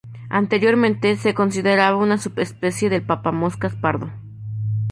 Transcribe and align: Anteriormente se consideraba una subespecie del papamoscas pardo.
Anteriormente 0.31 1.15
se 1.15 1.35
consideraba 1.35 1.95
una 1.95 2.17
subespecie 2.17 2.89
del 2.89 3.03
papamoscas 3.03 3.75
pardo. 3.75 4.09